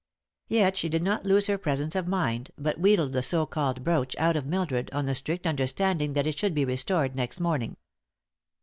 Yet 0.47 0.77
she 0.77 0.89
did 0.89 1.03
not 1.03 1.25
lose 1.27 1.45
her 1.45 1.59
presence 1.59 1.95
of 1.95 2.07
mind, 2.07 2.49
but 2.57 2.79
wheedled 2.79 3.13
the 3.13 3.21
so 3.21 3.45
called 3.45 3.83
brooch 3.83 4.15
out 4.17 4.35
of 4.35 4.47
Mildred 4.47 4.89
on 4.91 5.05
the 5.05 5.13
strict 5.13 5.45
understanding 5.45 6.13
that 6.13 6.25
it 6.25 6.39
should 6.39 6.55
be 6.55 6.65
restored 6.65 7.15
next 7.15 7.39
morning. 7.39 7.77